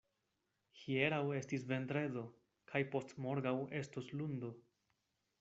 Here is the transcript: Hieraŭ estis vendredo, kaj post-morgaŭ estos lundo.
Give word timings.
Hieraŭ 0.77 1.19
estis 1.39 1.65
vendredo, 1.73 2.23
kaj 2.73 2.83
post-morgaŭ 2.97 3.55
estos 3.83 4.11
lundo. 4.19 4.53